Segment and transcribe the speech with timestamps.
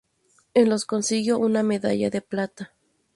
[0.55, 2.73] En los consiguió una medalla de plata.